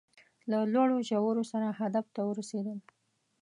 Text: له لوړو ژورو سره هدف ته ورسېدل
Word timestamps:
له 0.49 0.57
لوړو 0.73 0.97
ژورو 1.09 1.43
سره 1.51 1.67
هدف 1.79 2.05
ته 2.15 2.21
ورسېدل 2.25 2.77